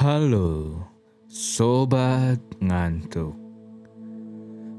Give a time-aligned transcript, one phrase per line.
[0.00, 0.80] Halo,
[1.28, 3.36] sobat ngantuk.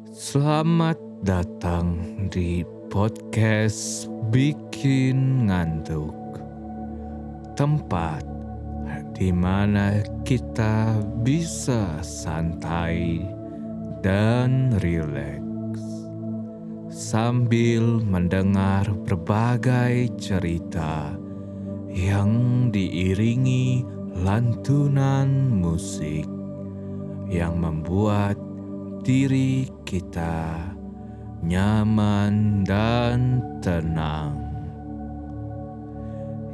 [0.09, 6.41] Selamat datang di podcast Bikin Ngantuk.
[7.53, 8.25] Tempat
[9.13, 13.21] di mana kita bisa santai
[14.01, 15.85] dan rileks
[16.89, 21.13] sambil mendengar berbagai cerita
[21.93, 26.27] yang diiringi lantunan musik
[27.31, 28.35] yang membuat
[29.07, 30.71] diri kita
[31.41, 34.37] nyaman dan tenang,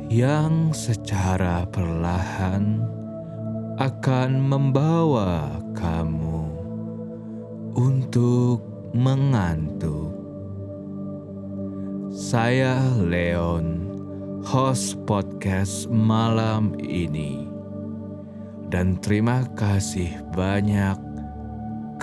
[0.07, 2.85] yang secara perlahan
[3.81, 6.45] akan membawa kamu
[7.75, 8.63] untuk
[8.95, 10.15] mengantuk.
[12.17, 13.87] Saya Leon
[14.47, 17.46] host podcast malam ini.
[18.67, 20.99] Dan terima kasih banyak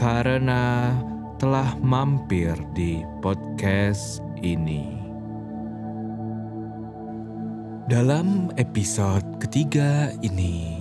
[0.00, 0.96] karena
[1.36, 5.04] telah mampir di podcast ini.
[7.84, 10.80] Dalam episode ketiga ini,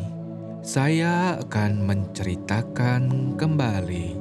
[0.64, 4.16] saya akan menceritakan kembali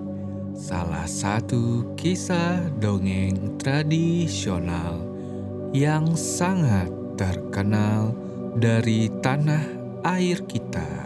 [0.59, 4.99] salah satu kisah dongeng tradisional
[5.71, 8.11] yang sangat terkenal
[8.59, 9.63] dari tanah
[10.03, 11.02] air kita,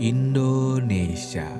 [0.00, 1.52] Indonesia,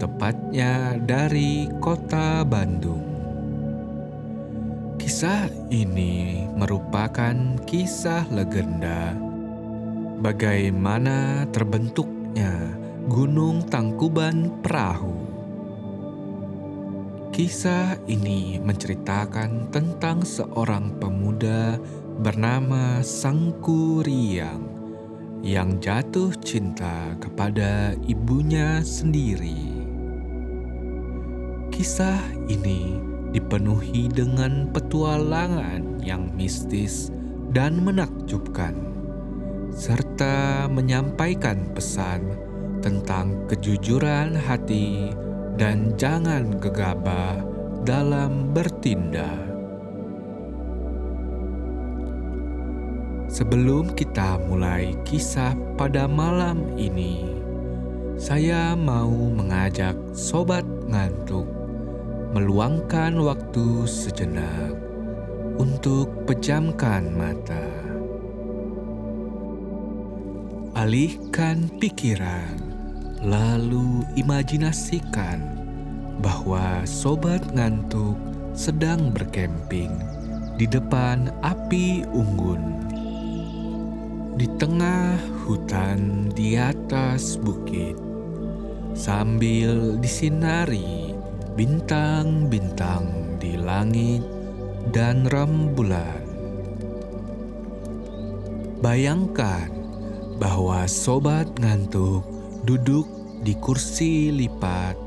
[0.00, 3.04] tepatnya dari kota Bandung.
[4.96, 7.36] Kisah ini merupakan
[7.68, 9.12] kisah legenda
[10.24, 12.72] bagaimana terbentuknya
[13.04, 15.28] Gunung Tangkuban Perahu.
[17.36, 21.76] Kisah ini menceritakan tentang seorang pemuda
[22.16, 24.75] bernama Sangkuriang
[25.44, 29.84] yang jatuh cinta kepada ibunya sendiri.
[31.72, 32.96] Kisah ini
[33.36, 37.12] dipenuhi dengan petualangan yang mistis
[37.52, 38.72] dan menakjubkan,
[39.72, 42.32] serta menyampaikan pesan
[42.80, 45.12] tentang kejujuran hati
[45.60, 47.40] dan jangan gegabah
[47.84, 49.45] dalam bertindak.
[53.26, 57.26] Sebelum kita mulai kisah pada malam ini,
[58.14, 61.44] saya mau mengajak sobat ngantuk
[62.30, 64.78] meluangkan waktu sejenak
[65.58, 67.66] untuk pejamkan mata.
[70.78, 72.62] Alihkan pikiran,
[73.26, 75.42] lalu imajinasikan
[76.22, 78.14] bahwa sobat ngantuk
[78.54, 79.90] sedang berkemping
[80.54, 82.85] di depan api unggun
[84.36, 85.16] di tengah
[85.48, 87.96] hutan di atas bukit,
[88.92, 91.16] sambil disinari
[91.56, 94.20] bintang-bintang di langit
[94.92, 96.20] dan rembulan.
[98.84, 99.72] Bayangkan
[100.36, 102.20] bahwa sobat ngantuk
[102.68, 103.08] duduk
[103.40, 105.00] di kursi lipat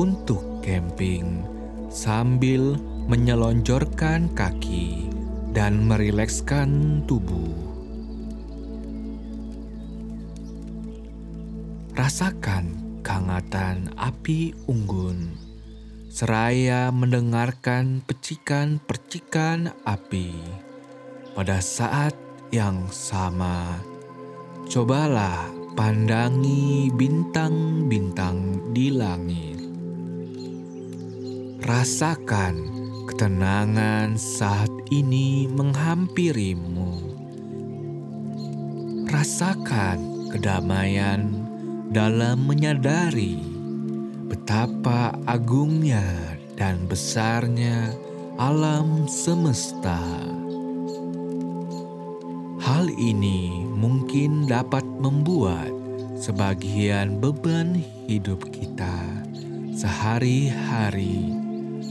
[0.00, 1.44] untuk camping
[1.92, 2.80] sambil
[3.12, 5.12] menyelonjorkan kaki
[5.52, 7.59] dan merilekskan tubuh.
[12.00, 15.36] Rasakan kehangatan api unggun,
[16.08, 20.32] seraya mendengarkan percikan-percikan api.
[21.36, 22.16] Pada saat
[22.56, 23.84] yang sama,
[24.64, 29.60] cobalah pandangi bintang-bintang di langit.
[31.60, 32.54] Rasakan
[33.12, 36.96] ketenangan saat ini menghampirimu.
[39.04, 41.39] Rasakan kedamaian
[41.90, 43.42] dalam menyadari
[44.30, 46.06] betapa agungnya
[46.54, 47.90] dan besarnya
[48.38, 49.98] alam semesta.
[52.62, 55.74] Hal ini mungkin dapat membuat
[56.14, 57.74] sebagian beban
[58.06, 59.26] hidup kita
[59.74, 61.34] sehari-hari,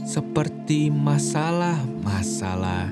[0.08, 2.88] seperti masalah-masalah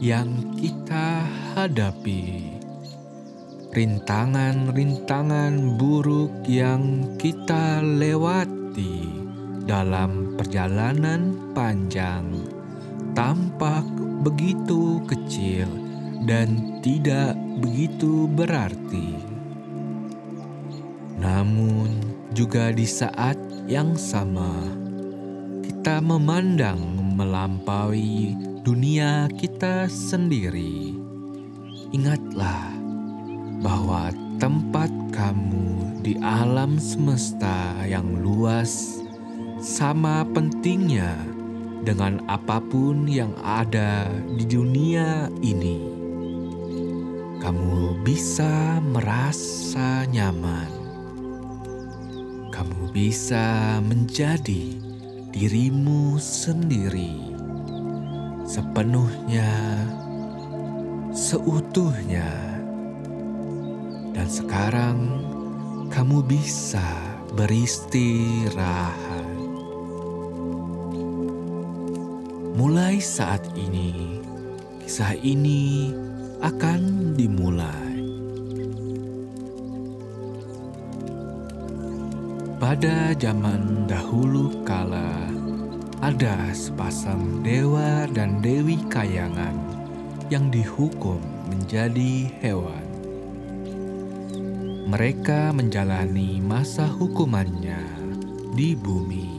[0.00, 2.51] yang kita hadapi
[3.72, 9.08] rintangan-rintangan buruk yang kita lewati
[9.64, 12.36] dalam perjalanan panjang
[13.16, 13.80] tampak
[14.20, 15.64] begitu kecil
[16.28, 17.32] dan tidak
[17.64, 19.16] begitu berarti.
[21.16, 21.96] Namun,
[22.36, 24.52] juga di saat yang sama,
[25.64, 30.92] kita memandang melampaui dunia kita sendiri.
[31.92, 32.81] Ingatlah
[33.62, 34.10] bahwa
[34.42, 38.98] tempat kamu di alam semesta yang luas
[39.62, 41.14] sama pentingnya
[41.86, 45.78] dengan apa pun yang ada di dunia ini.
[47.38, 50.70] Kamu bisa merasa nyaman.
[52.50, 54.78] Kamu bisa menjadi
[55.32, 57.32] dirimu sendiri
[58.52, 59.48] sepenuhnya,
[61.16, 62.51] seutuhnya,
[64.12, 64.96] dan sekarang
[65.88, 66.84] kamu bisa
[67.32, 69.28] beristirahat.
[72.52, 74.20] Mulai saat ini,
[74.84, 75.92] kisah ini
[76.44, 77.92] akan dimulai.
[82.62, 85.26] Pada zaman dahulu kala,
[85.98, 89.54] ada sepasang dewa dan dewi kayangan
[90.30, 91.18] yang dihukum
[91.50, 92.81] menjadi hewan.
[94.82, 97.78] Mereka menjalani masa hukumannya
[98.50, 99.30] di bumi.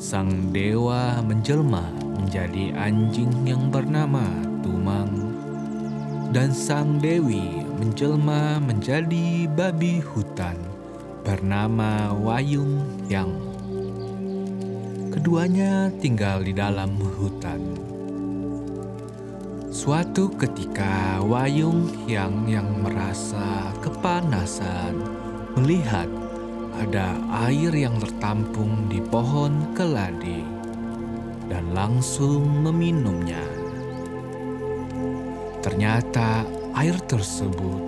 [0.00, 1.84] Sang dewa menjelma
[2.16, 4.24] menjadi anjing yang bernama
[4.64, 5.12] Tumang,
[6.32, 10.56] dan sang dewi menjelma menjadi babi hutan
[11.20, 12.80] bernama Wayung
[13.12, 13.28] yang
[15.12, 17.85] keduanya tinggal di dalam hutan.
[19.86, 24.98] Suatu ketika Wayung yang yang merasa kepanasan
[25.54, 26.10] melihat
[26.74, 27.14] ada
[27.46, 30.42] air yang tertampung di pohon keladi
[31.46, 33.46] dan langsung meminumnya.
[35.62, 36.42] Ternyata
[36.74, 37.86] air tersebut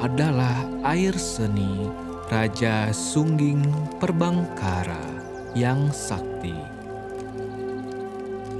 [0.00, 0.64] adalah
[0.96, 1.92] air seni
[2.32, 3.68] Raja Sungging
[4.00, 5.12] Perbangkara
[5.52, 6.56] yang sakti.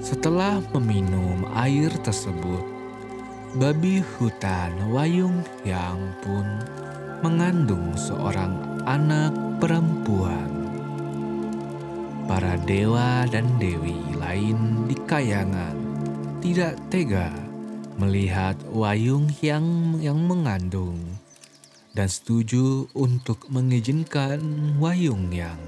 [0.05, 2.74] Setelah meminum air tersebut,
[3.55, 6.43] babi hutan Wayung Yang pun
[7.23, 9.31] mengandung seorang anak
[9.63, 10.51] perempuan.
[12.27, 15.79] Para dewa dan dewi lain di kayangan
[16.43, 17.31] tidak tega
[17.95, 20.99] melihat Wayung yang yang mengandung
[21.95, 24.43] dan setuju untuk mengizinkan
[24.83, 25.63] Wayung yang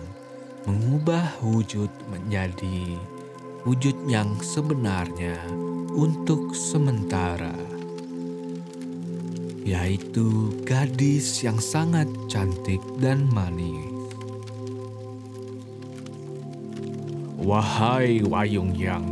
[0.66, 2.98] mengubah wujud menjadi
[3.62, 5.38] wujud yang sebenarnya
[5.94, 7.75] untuk sementara
[9.66, 13.82] yaitu gadis yang sangat cantik dan manis.
[17.42, 19.06] Wahai Wayung Yang,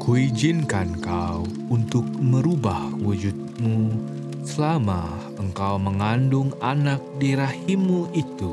[0.00, 3.92] kuizinkan kau untuk merubah wujudmu
[4.40, 8.52] selama engkau mengandung anak di rahimmu itu.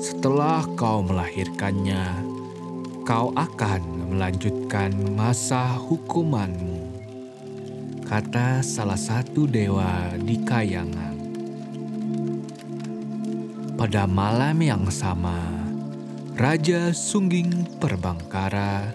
[0.00, 2.04] Setelah kau melahirkannya,
[3.04, 6.81] kau akan melanjutkan masa hukumanmu
[8.12, 11.16] kata salah satu dewa di kayangan.
[13.72, 15.40] Pada malam yang sama,
[16.36, 18.92] Raja Sungging Perbangkara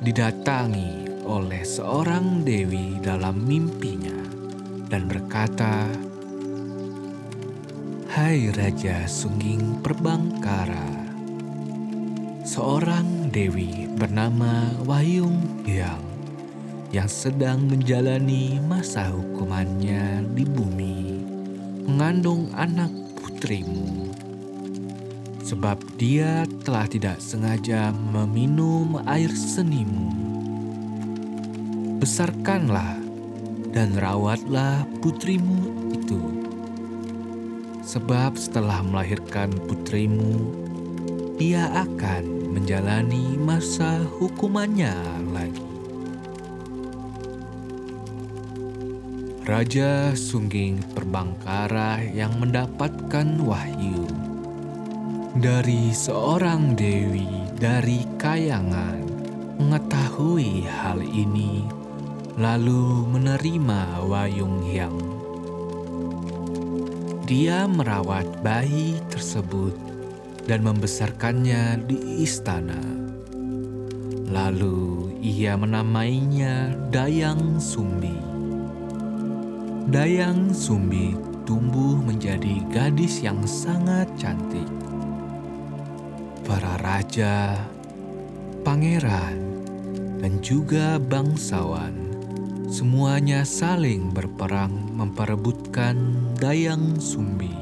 [0.00, 4.24] didatangi oleh seorang dewi dalam mimpinya
[4.88, 5.92] dan berkata,
[8.08, 11.12] Hai Raja Sungging Perbangkara,
[12.40, 16.15] seorang dewi bernama Wayung yang
[16.94, 20.96] yang sedang menjalani masa hukumannya di bumi
[21.86, 24.10] mengandung anak putrimu.
[25.46, 30.10] Sebab dia telah tidak sengaja meminum air senimu.
[32.02, 32.98] Besarkanlah
[33.70, 36.18] dan rawatlah putrimu itu.
[37.86, 40.50] Sebab setelah melahirkan putrimu,
[41.38, 44.96] ia akan menjalani masa hukumannya
[45.30, 45.65] lagi.
[49.46, 54.02] Raja Sungging Perbangkara yang mendapatkan wahyu
[55.38, 59.06] dari seorang dewi dari kayangan
[59.62, 61.62] mengetahui hal ini
[62.34, 64.98] lalu menerima Wayung Hyang.
[67.30, 69.78] Dia merawat bayi tersebut
[70.50, 72.82] dan membesarkannya di istana.
[74.26, 78.35] Lalu ia menamainya Dayang Sumbi.
[79.86, 81.14] Dayang Sumbi
[81.46, 84.66] tumbuh menjadi gadis yang sangat cantik.
[86.42, 87.54] Para raja,
[88.66, 89.38] pangeran,
[90.18, 91.94] dan juga bangsawan
[92.66, 95.94] semuanya saling berperang memperebutkan
[96.34, 97.54] Dayang Sumbi.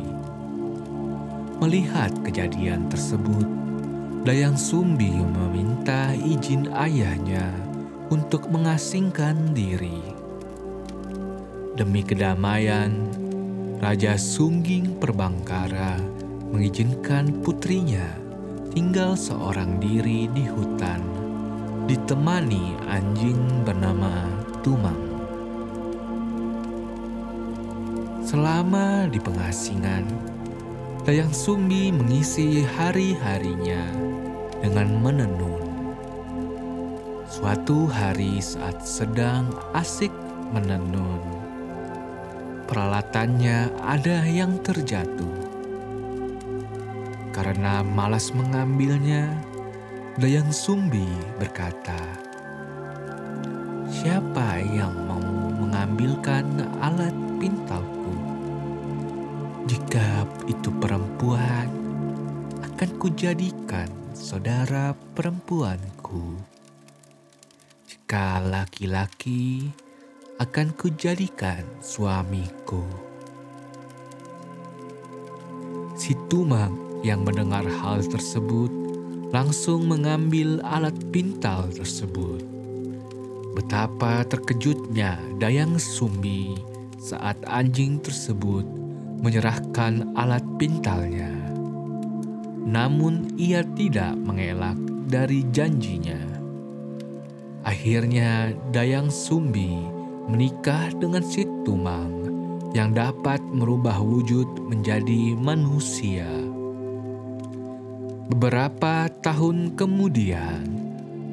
[1.61, 3.45] Melihat kejadian tersebut,
[4.25, 7.53] Dayang Sumbi meminta izin ayahnya
[8.09, 10.14] untuk mengasingkan diri
[11.75, 12.95] Demi kedamaian,
[13.83, 15.99] Raja Sungging Perbangkara
[16.55, 18.15] mengizinkan putrinya
[18.71, 21.03] tinggal seorang diri di hutan,
[21.91, 24.23] ditemani anjing bernama
[24.63, 25.03] Tumang.
[28.23, 30.07] Selama di pengasingan,
[31.03, 33.83] Dayang Sumbi mengisi hari-harinya
[34.63, 35.67] dengan menenun.
[37.27, 40.15] Suatu hari saat sedang asik
[40.55, 41.34] menenun,
[42.67, 45.37] peralatannya ada yang terjatuh.
[47.35, 49.35] Karena malas mengambilnya,
[50.15, 51.11] Dayang Sumbi
[51.43, 51.99] berkata,
[53.91, 56.47] "Siapa yang mau mengambilkan
[56.79, 58.15] alat pintalku?
[59.67, 61.67] Jika itu perempuan,
[62.63, 66.39] akan kujadikan saudara perempuanku.
[67.91, 69.75] Jika laki-laki,
[70.41, 72.83] akan kujadikan suamiku."
[75.95, 78.73] Si Tumang yang mendengar hal tersebut
[79.31, 82.43] langsung mengambil alat pintal tersebut.
[83.55, 86.59] Betapa terkejutnya Dayang Sumbi
[86.99, 88.67] saat anjing tersebut
[89.23, 91.31] menyerahkan alat pintalnya.
[92.67, 94.75] Namun ia tidak mengelak
[95.07, 96.19] dari janjinya.
[97.63, 99.94] Akhirnya Dayang Sumbi
[100.29, 102.25] menikah dengan si Tumang
[102.75, 106.27] yang dapat merubah wujud menjadi manusia.
[108.33, 110.65] Beberapa tahun kemudian,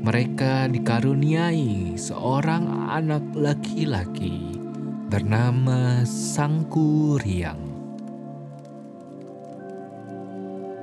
[0.03, 4.59] mereka dikaruniai seorang anak laki-laki
[5.07, 7.69] bernama Sangkuriang.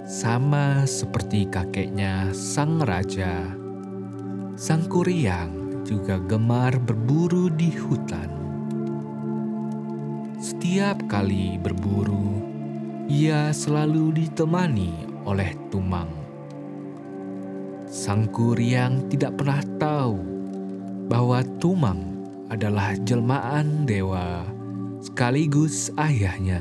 [0.09, 3.45] Sama seperti kakeknya sang raja,
[4.57, 5.58] Sangkuriang
[5.89, 8.29] juga gemar berburu di hutan.
[10.37, 12.45] Setiap kali berburu,
[13.09, 16.13] ia selalu ditemani oleh Tumang.
[17.89, 20.21] Sang Kuryang tidak pernah tahu
[21.09, 22.05] bahwa Tumang
[22.53, 24.45] adalah jelmaan dewa
[25.01, 26.61] sekaligus ayahnya.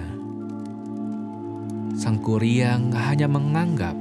[1.99, 3.99] Sang Kuryang hanya menganggap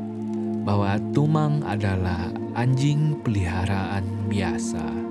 [0.62, 5.05] bahwa Tumang adalah anjing peliharaan biasa.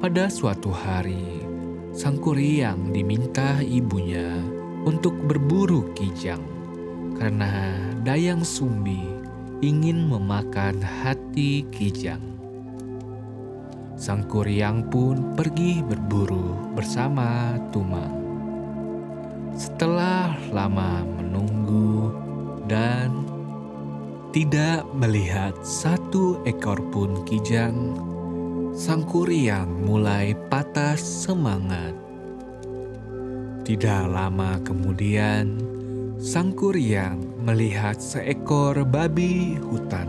[0.00, 1.44] Pada suatu hari,
[1.92, 4.32] Sang Kuryang diminta ibunya
[4.88, 6.40] untuk berburu kijang
[7.20, 8.96] karena Dayang Sumbi
[9.60, 12.24] ingin memakan hati kijang.
[14.00, 18.16] Sang Kuryang pun pergi berburu bersama Tumang.
[19.52, 22.08] Setelah lama menunggu
[22.72, 23.12] dan
[24.32, 28.00] tidak melihat satu ekor pun kijang,
[28.80, 31.92] Sang Kuryang mulai patah semangat.
[33.60, 35.60] Tidak lama kemudian,
[36.16, 40.08] Sang Kuryang melihat seekor babi hutan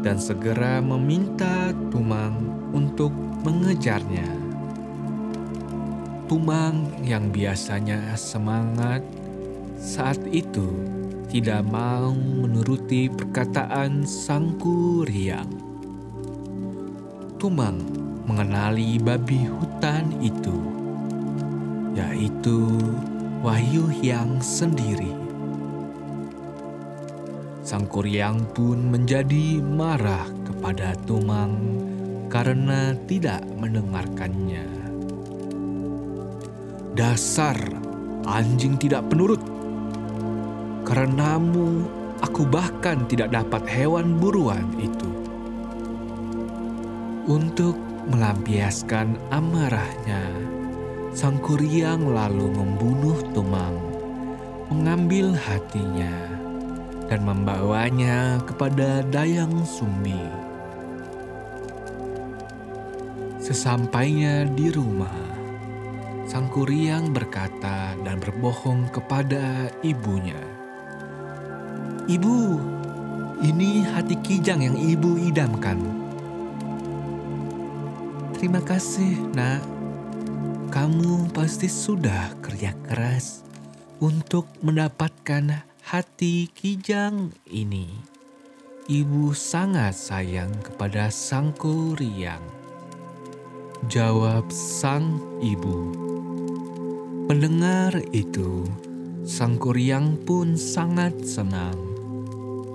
[0.00, 3.12] dan segera meminta Tumang untuk
[3.44, 4.24] mengejarnya.
[6.32, 9.04] Tumang yang biasanya semangat
[9.76, 10.64] saat itu
[11.28, 15.65] tidak mau menuruti perkataan Sang Kuryang.
[17.46, 17.78] Tumang
[18.26, 20.66] mengenali babi hutan itu,
[21.94, 22.74] yaitu
[23.38, 25.14] Wahyu yang sendiri.
[27.62, 31.54] Sang Kuryang pun menjadi marah kepada Tumang
[32.26, 34.66] karena tidak mendengarkannya.
[36.98, 37.54] Dasar
[38.26, 39.38] anjing tidak penurut.
[40.82, 41.86] Karenamu,
[42.26, 44.95] aku bahkan tidak dapat hewan buruan itu.
[47.26, 47.74] Untuk
[48.06, 50.30] melampiaskan amarahnya,
[51.10, 53.74] sang kuryang lalu membunuh Tumang,
[54.70, 56.14] mengambil hatinya,
[57.10, 60.22] dan membawanya kepada Dayang Sumbi.
[63.42, 65.26] Sesampainya di rumah,
[66.30, 70.38] sang kuryang berkata dan berbohong kepada ibunya.
[72.06, 72.38] Ibu,
[73.42, 75.95] ini hati kijang yang ibu idamkan.
[78.36, 79.64] Terima kasih, Nak.
[80.68, 83.40] Kamu pasti sudah kerja keras
[83.96, 87.88] untuk mendapatkan hati kijang ini.
[88.92, 92.44] Ibu sangat sayang kepada sang kuryang.
[93.88, 95.96] Jawab sang ibu.
[97.32, 98.68] Mendengar itu,
[99.24, 101.80] sang kuryang pun sangat senang.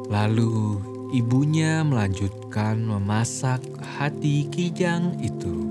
[0.09, 3.59] Lalu ibunya melanjutkan memasak
[3.99, 5.67] hati kijang itu.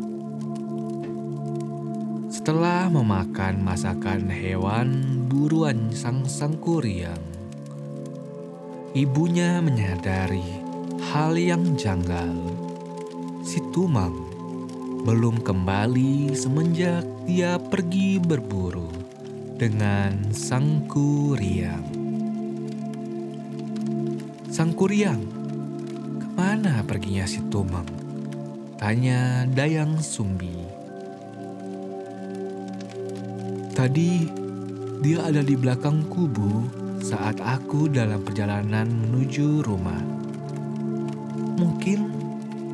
[2.28, 7.24] Setelah memakan masakan hewan buruan sang sangkuriang,
[8.92, 10.60] ibunya menyadari
[11.08, 12.36] hal yang janggal.
[13.40, 14.28] Si Tumang
[15.08, 18.92] belum kembali semenjak dia pergi berburu
[19.56, 20.84] dengan sang
[24.50, 25.22] Sang kuriang,
[26.18, 27.86] ke mana perginya si Tumang?
[28.82, 30.66] Tanya Dayang Sumbi.
[33.70, 34.26] Tadi
[35.06, 36.66] dia ada di belakang kubu
[36.98, 40.02] saat aku dalam perjalanan menuju rumah.
[41.54, 42.10] Mungkin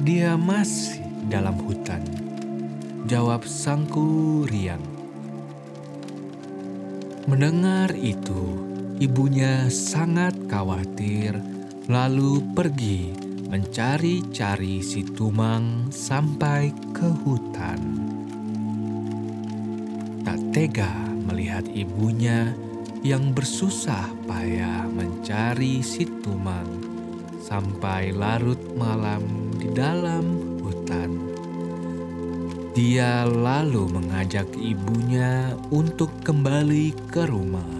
[0.00, 2.00] dia masih dalam hutan.
[3.04, 4.80] Jawab sangku riang.
[7.28, 8.64] Mendengar itu,
[8.96, 11.55] ibunya sangat khawatir
[11.86, 13.14] lalu pergi
[13.46, 17.80] mencari-cari si Tumang sampai ke hutan
[20.56, 20.88] tega
[21.28, 22.56] melihat ibunya
[23.04, 26.80] yang bersusah payah mencari si Tumang
[27.44, 31.12] sampai larut malam di dalam hutan.
[32.72, 37.75] Dia lalu mengajak ibunya untuk kembali ke rumah.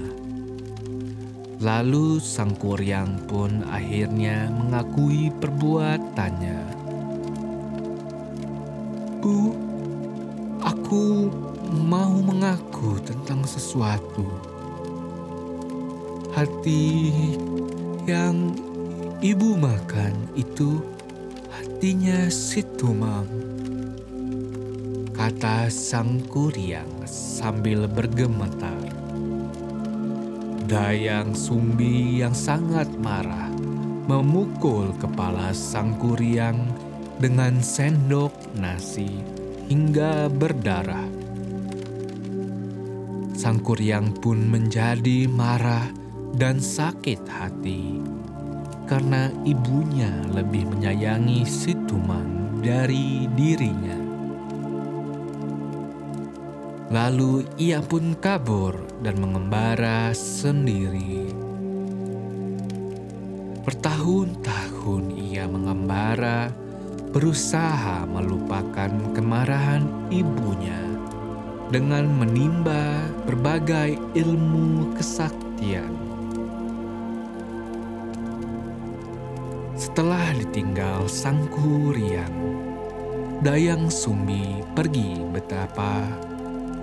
[1.56, 6.60] Lalu sang kuryang pun akhirnya mengakui perbuatannya.
[9.24, 9.56] Bu,
[10.60, 11.32] aku
[11.88, 14.28] mau mengaku tentang sesuatu.
[16.36, 17.08] Hati
[18.04, 18.52] yang
[19.24, 20.84] ibu makan itu
[21.48, 23.32] hatinya si Tumang.
[25.16, 29.05] Kata sang kuriang sambil bergemetar.
[30.66, 33.54] Dayang Sumbi yang sangat marah
[34.10, 36.58] memukul kepala sang kuriang
[37.22, 39.22] dengan sendok nasi
[39.70, 41.06] hingga berdarah.
[43.38, 45.86] Sang Kuryang pun menjadi marah
[46.34, 48.02] dan sakit hati
[48.90, 54.05] karena ibunya lebih menyayangi si Tumang dari dirinya.
[56.86, 61.34] Lalu ia pun kabur dan mengembara sendiri.
[63.66, 66.46] Bertahun-tahun ia mengembara,
[67.10, 68.86] berusaha melupakan
[69.18, 69.82] kemarahan
[70.14, 70.78] ibunya
[71.74, 75.90] dengan menimba berbagai ilmu kesaktian.
[79.74, 82.30] Setelah ditinggal sang kurian,
[83.42, 86.08] Dayang Sumbi pergi betapa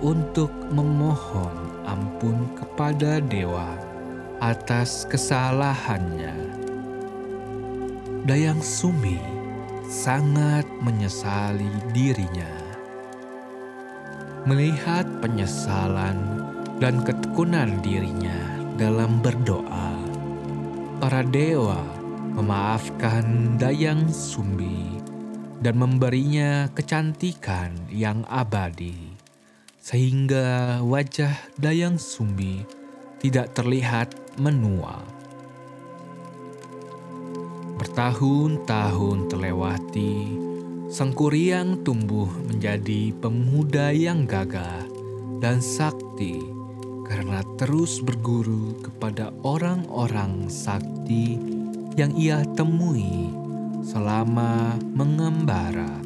[0.04, 1.56] untuk memohon
[1.88, 3.72] ampun kepada dewa
[4.44, 6.36] atas kesalahannya.
[8.28, 9.16] Dayang Sumbi
[9.88, 12.64] sangat menyesali dirinya
[14.44, 16.20] melihat penyesalan
[16.76, 18.36] dan ketekunan dirinya
[18.76, 19.96] dalam berdoa.
[21.00, 21.80] Para dewa
[22.36, 25.00] memaafkan Dayang Sumbi
[25.64, 29.03] dan memberinya kecantikan yang abadi,
[29.84, 32.64] sehingga wajah Dayang Sumbi
[33.20, 35.04] tidak terlihat menua.
[37.76, 40.40] Bertahun-tahun terlewati,
[40.88, 44.88] Sang Kuryang tumbuh menjadi pemuda yang gagah
[45.44, 46.40] dan sakti
[47.04, 51.36] karena terus berguru kepada orang-orang sakti
[51.92, 53.28] yang ia temui
[53.84, 56.00] selama mengembara.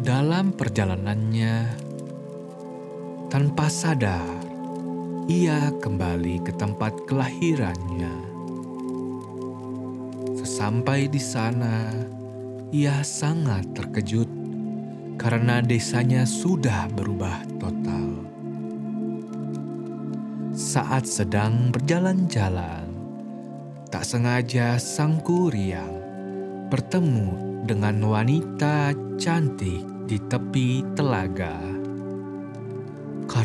[0.00, 1.85] Dalam perjalanannya,
[3.26, 4.38] tanpa sadar,
[5.26, 8.14] ia kembali ke tempat kelahirannya.
[10.38, 11.90] Sesampai di sana,
[12.70, 14.30] ia sangat terkejut
[15.18, 18.30] karena desanya sudah berubah total.
[20.54, 22.86] Saat sedang berjalan-jalan,
[23.90, 25.98] tak sengaja sang kuriang
[26.70, 31.75] bertemu dengan wanita cantik di tepi telaga.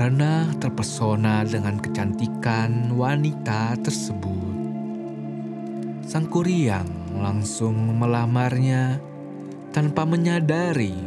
[0.02, 4.50] Karena terpesona dengan kecantikan wanita tersebut,
[6.02, 6.90] sang kuriang
[7.22, 8.98] langsung melamarnya
[9.70, 10.98] tanpa menyadari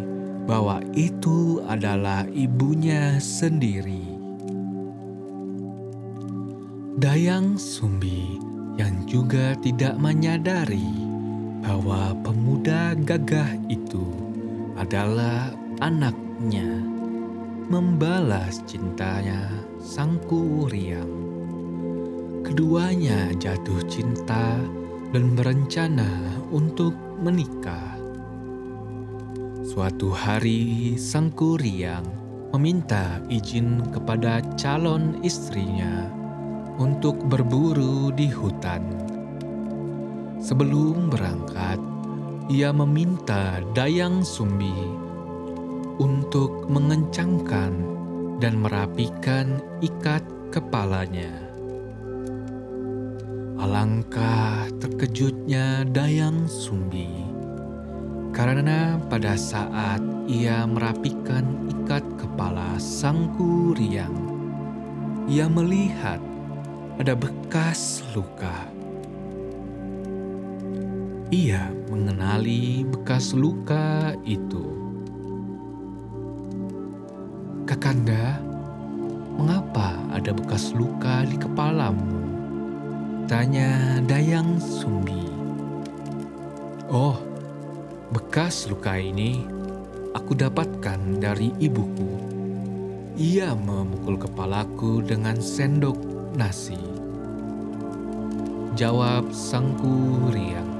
[0.46, 4.14] bahwa itu adalah ibunya sendiri.
[6.94, 8.38] Dayang Sumbi
[8.78, 10.86] yang juga tidak menyadari
[11.66, 14.06] bahwa pemuda gagah itu
[14.78, 15.50] adalah
[15.82, 16.83] anaknya
[17.74, 19.50] membalas cintanya
[19.82, 21.10] sang kuriang.
[22.46, 24.62] Keduanya jatuh cinta
[25.10, 26.06] dan berencana
[26.54, 27.98] untuk menikah.
[29.66, 32.06] Suatu hari, sang kuriang
[32.54, 36.06] meminta izin kepada calon istrinya
[36.78, 38.86] untuk berburu di hutan.
[40.38, 41.82] Sebelum berangkat,
[42.46, 45.03] ia meminta Dayang Sumbi
[45.98, 47.72] untuk mengencangkan
[48.42, 51.30] dan merapikan ikat kepalanya.
[53.58, 57.24] Alangkah terkejutnya Dayang Sumbi
[58.34, 64.10] karena pada saat ia merapikan ikat kepala sang kuriang,
[65.30, 66.18] ia melihat
[66.98, 68.66] ada bekas luka.
[71.30, 74.73] Ia mengenali bekas luka itu.
[77.84, 78.40] Kakanda,
[79.36, 82.16] mengapa ada bekas luka di kepalamu?
[83.28, 85.28] Tanya Dayang Sumbi.
[86.88, 87.20] Oh,
[88.08, 89.44] Bekas luka ini
[90.16, 92.08] aku dapatkan dari ibuku.
[93.20, 96.00] Ia memukul kepalaku dengan sendok
[96.40, 96.80] nasi.
[98.80, 100.72] Jawab sang kuriang.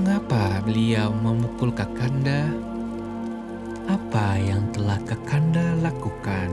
[0.00, 2.48] Mengapa beliau memukul Kakanda?
[3.90, 6.46] Apa yang telah Kakanda lakukan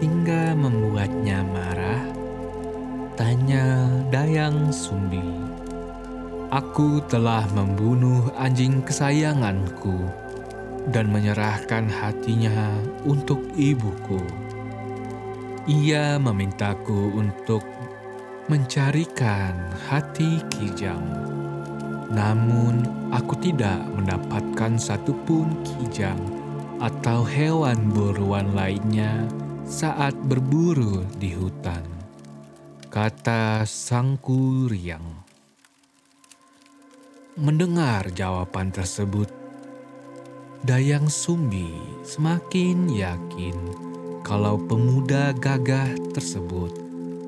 [0.00, 2.00] hingga membuatnya marah?
[3.20, 5.20] Tanya Dayang Sumbi.
[6.48, 10.08] Aku telah membunuh anjing kesayanganku
[10.88, 14.24] dan menyerahkan hatinya untuk ibuku.
[15.68, 17.60] Ia memintaku untuk
[18.48, 19.52] mencarikan
[19.84, 21.04] hati Kijang.
[22.08, 26.37] Namun, aku tidak mendapatkan satupun Kijang
[26.78, 29.26] atau hewan buruan lainnya
[29.66, 31.82] saat berburu di hutan.
[32.88, 35.26] Kata Sang Kuryang.
[37.38, 39.30] Mendengar jawaban tersebut,
[40.58, 41.70] Dayang Sumbi
[42.02, 43.54] semakin yakin
[44.26, 46.74] kalau pemuda gagah tersebut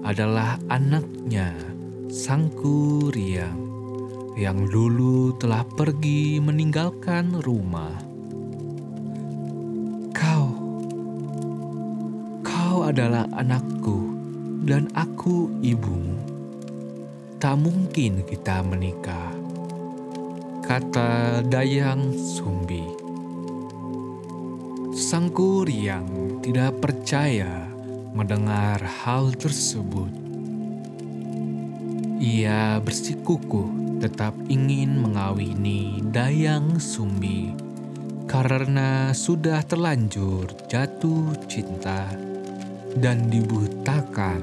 [0.02, 1.54] adalah anaknya
[2.10, 3.70] Sang Kuriang
[4.34, 8.09] yang dulu telah pergi meninggalkan rumah.
[12.90, 14.10] Adalah anakku
[14.66, 16.18] dan aku ibumu.
[17.38, 19.32] Tak mungkin kita menikah
[20.70, 22.84] kata Dayang Sumbi.
[24.94, 27.66] Sang Kuryang tidak percaya
[28.14, 30.10] mendengar hal tersebut.
[32.20, 37.50] Ia bersikukuh tetap ingin mengawini Dayang Sumbi
[38.30, 42.29] karena sudah terlanjur jatuh cinta
[42.98, 44.42] dan dibutakan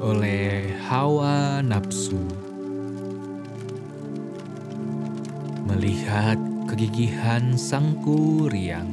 [0.00, 2.20] oleh hawa nafsu.
[5.68, 8.88] Melihat kegigihan sang kuriang,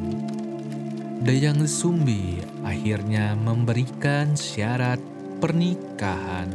[1.20, 5.00] Dayang Sumbi akhirnya memberikan syarat
[5.44, 6.52] pernikahan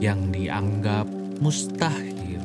[0.00, 1.04] yang dianggap
[1.40, 2.40] mustahil.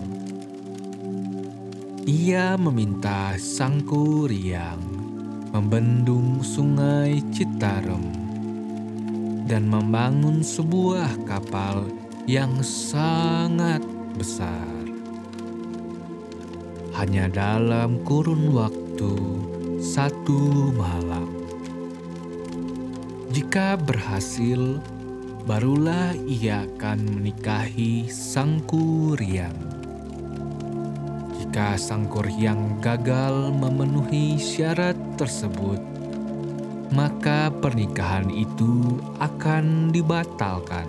[2.04, 4.84] Ia meminta sang kuriang
[5.56, 8.23] membendung sungai Citarum
[9.54, 11.86] dan membangun sebuah kapal
[12.26, 13.86] yang sangat
[14.18, 14.66] besar
[16.98, 19.13] hanya dalam kurun waktu
[19.78, 21.30] satu malam.
[23.30, 24.82] Jika berhasil,
[25.46, 29.54] barulah ia akan menikahi sang kuryang.
[31.38, 35.92] Jika sang kuryang gagal memenuhi syarat tersebut,
[36.93, 40.86] maka pernikahan itu akan dibatalkan.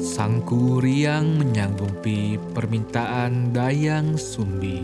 [0.00, 4.80] Sang Kuriang menyanggupi permintaan Dayang Sumbi.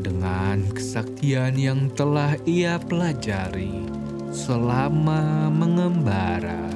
[0.00, 3.84] Dengan kesaktian yang telah ia pelajari
[4.32, 6.72] selama mengembara,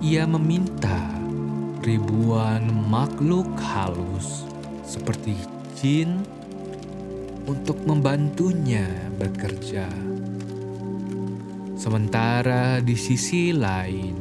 [0.00, 1.12] ia meminta
[1.84, 4.48] ribuan makhluk halus
[4.88, 5.36] seperti
[5.76, 6.24] jin
[7.48, 8.84] untuk membantunya
[9.16, 9.88] bekerja.
[11.80, 14.14] Sementara di sisi lain,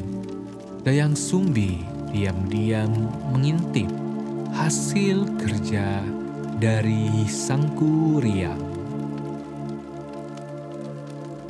[0.88, 1.84] Dayang Sumbi
[2.16, 3.92] diam-diam mengintip
[4.56, 6.00] hasil kerja
[6.56, 8.64] dari sang kuriang.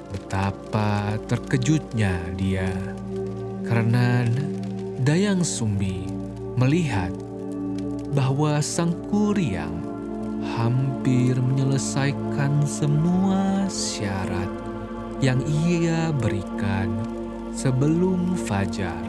[0.09, 2.67] Betapa terkejutnya dia
[3.63, 4.25] karena
[5.05, 6.09] Dayang Sumbi
[6.57, 7.13] melihat
[8.17, 9.86] bahwa sang kuriang
[10.43, 14.49] hampir menyelesaikan semua syarat
[15.17, 16.93] yang ia berikan
[17.53, 19.01] sebelum fajar.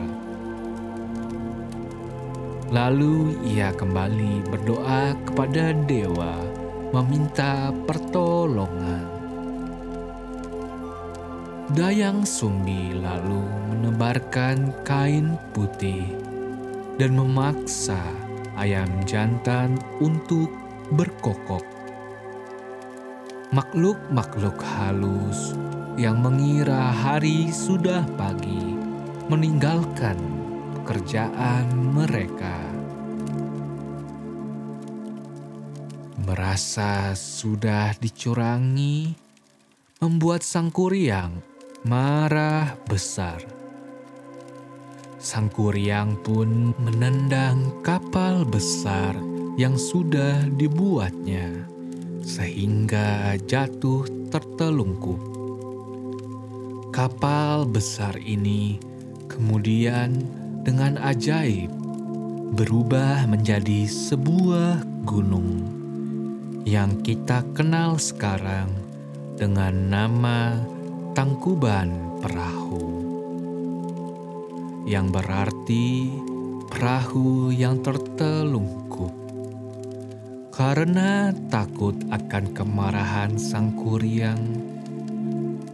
[2.68, 6.36] Lalu ia kembali berdoa kepada dewa,
[6.92, 9.08] meminta pertolongan.
[11.72, 16.04] Dayang Sumbi lalu menebarkan kain putih
[16.96, 18.00] dan memaksa
[18.56, 20.48] ayam jantan untuk
[20.92, 21.64] berkokok.
[23.53, 25.57] Makhluk-makhluk halus
[25.96, 28.77] yang mengira hari sudah pagi
[29.29, 30.16] meninggalkan
[30.81, 32.57] pekerjaan mereka.
[36.29, 39.16] Merasa sudah dicurangi,
[40.05, 41.40] membuat sang kuryang
[41.88, 43.40] marah besar.
[45.16, 49.16] Sang kuryang pun menendang kapal besar
[49.59, 51.66] yang sudah dibuatnya,
[52.23, 55.18] sehingga jatuh tertelungkup.
[56.94, 58.79] Kapal besar ini
[59.27, 60.23] kemudian
[60.62, 61.75] dengan ajaib
[62.55, 65.66] berubah menjadi sebuah gunung
[66.62, 68.71] yang kita kenal sekarang
[69.35, 70.55] dengan nama
[71.18, 72.87] Tangkuban Perahu,
[74.87, 76.14] yang berarti
[76.71, 78.88] perahu yang tertelungkup.
[80.59, 84.42] Karena takut akan kemarahan sang kuryang,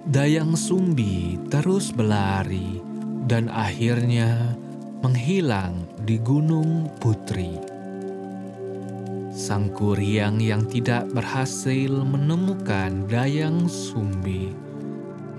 [0.05, 2.85] Dayang Sumbi terus berlari
[3.25, 4.53] dan akhirnya
[5.01, 7.57] menghilang di Gunung Putri.
[9.33, 14.53] Sang kuryang yang tidak berhasil menemukan Dayang Sumbi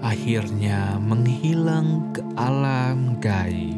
[0.01, 3.77] akhirnya menghilang ke alam gaib.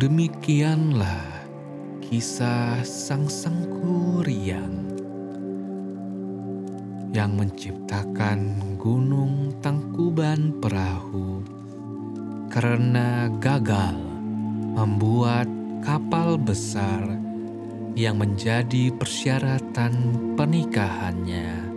[0.00, 1.33] Demikianlah
[2.04, 4.84] kisah sang sang kuryang
[7.16, 11.40] yang menciptakan gunung Tangkuban Perahu
[12.52, 13.96] karena gagal
[14.76, 15.48] membuat
[15.80, 17.08] kapal besar
[17.96, 19.94] yang menjadi persyaratan
[20.36, 21.72] pernikahannya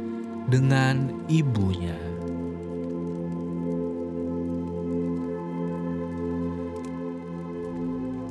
[0.51, 1.95] dengan ibunya.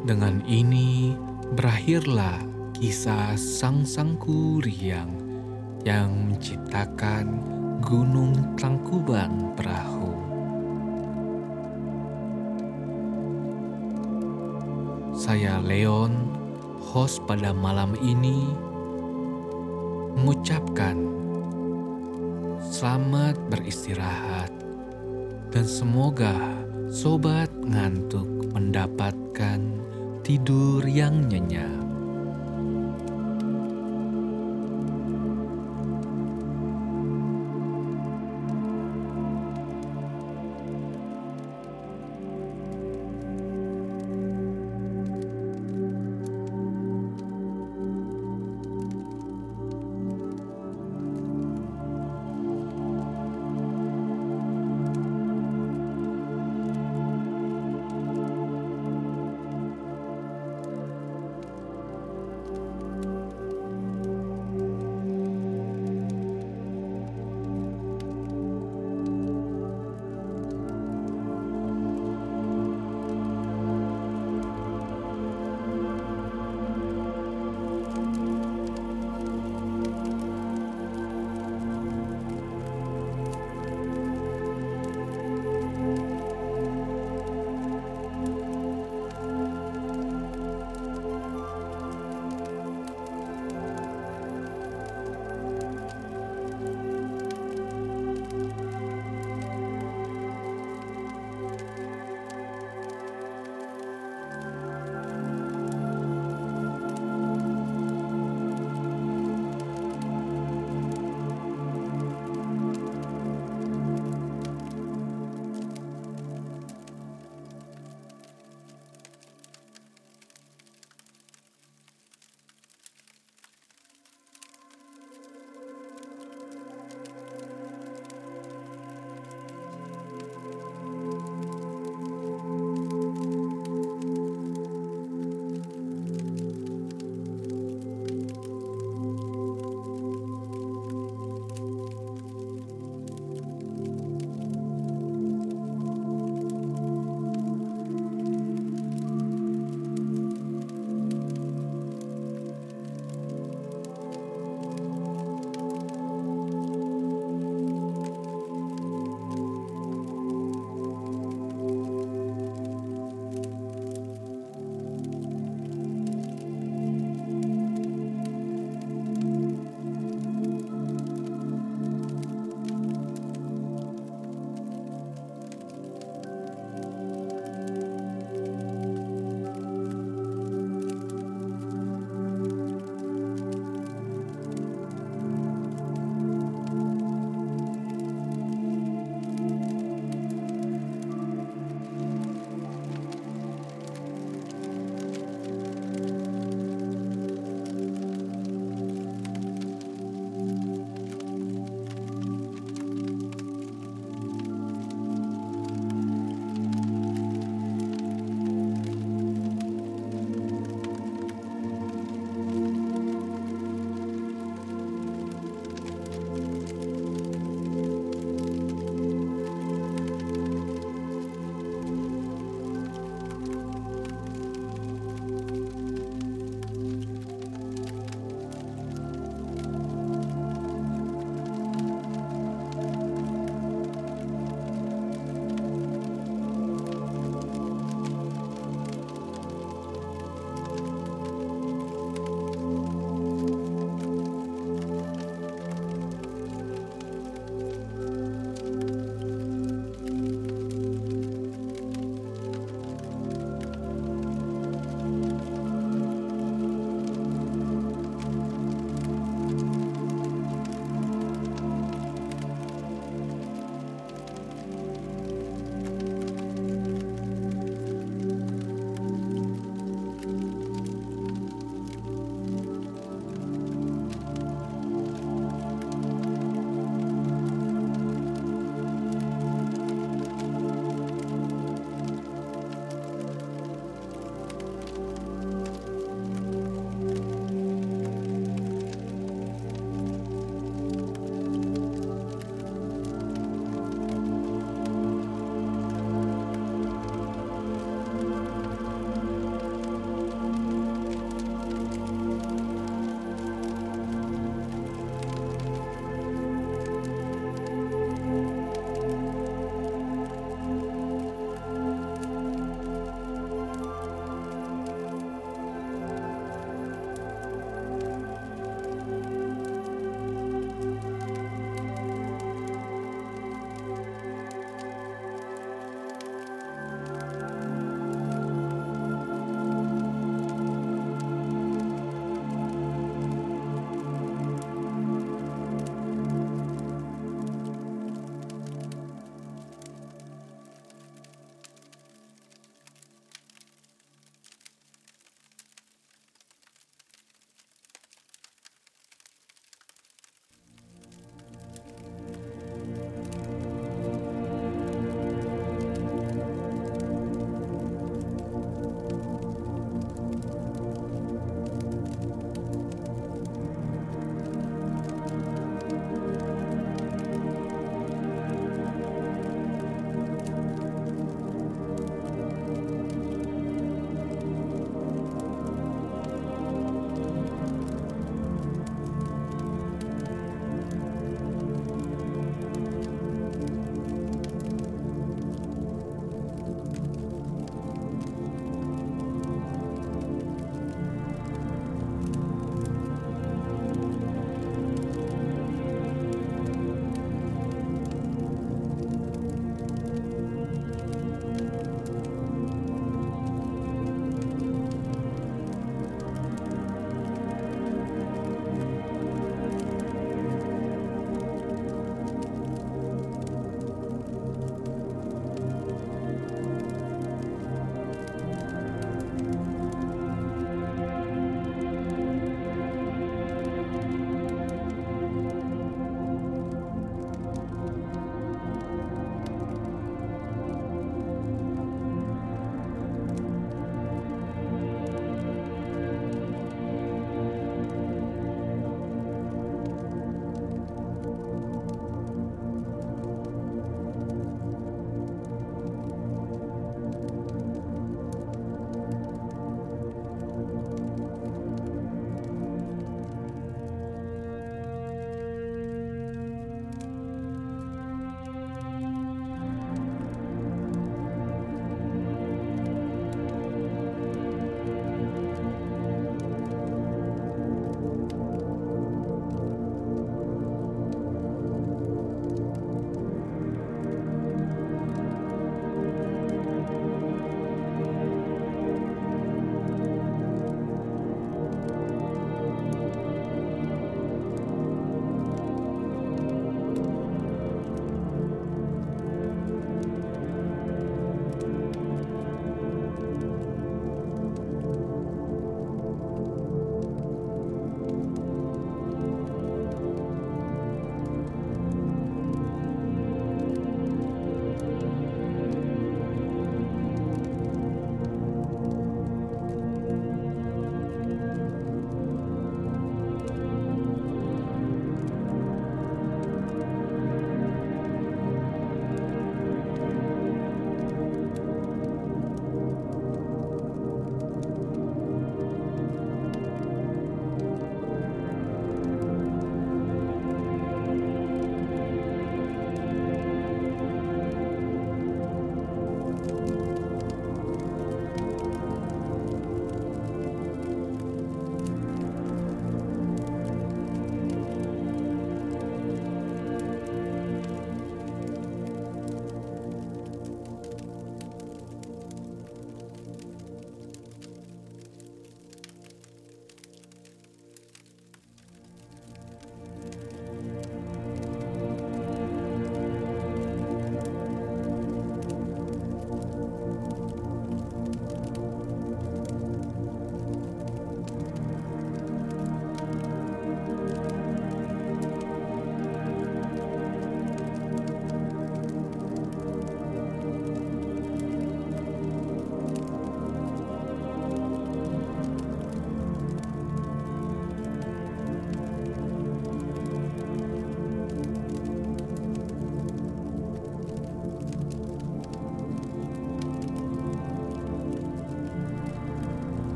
[0.00, 1.14] Dengan ini
[1.50, 2.38] berakhirlah
[2.78, 5.10] kisah sang-sang kuryang
[5.82, 7.42] yang menciptakan
[7.82, 10.14] Gunung Tangkuban Perahu.
[15.10, 16.14] Saya Leon,
[16.78, 18.46] host pada malam ini,
[20.22, 21.02] mengucapkan
[22.62, 24.54] selamat beristirahat
[25.50, 26.62] dan semoga
[26.94, 29.89] sobat ngantuk mendapatkan
[30.20, 31.79] tidur yang nyenyak.